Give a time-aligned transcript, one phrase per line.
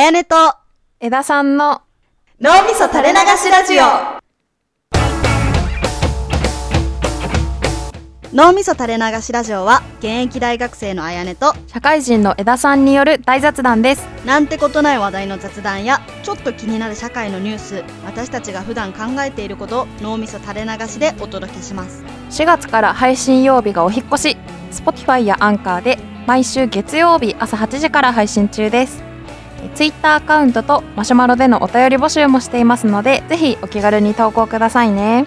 [0.00, 0.54] やねと
[0.98, 1.82] 枝さんの
[2.40, 4.20] 脳みそ垂れ流しラジオ。
[8.32, 14.06] 脳みそ垂れ流しラジオは現役大学生のあやねと社会人の枝さんによる大雑談です。
[14.24, 22.04] なんてことない話題の雑談やちょっと気になる社会のニュース私たちが普段考えていることを脳みそ垂れ流しでお届けします。
[22.30, 24.36] 4月から配信曜日がお引っ越し。
[24.70, 29.09] Spotify やアンカーで毎週月曜日朝8時から配信中です
[29.74, 35.26] ツイッターアカウントとマシュマロでのお便り募集もしていますのでぜひお気軽に投稿くださいね。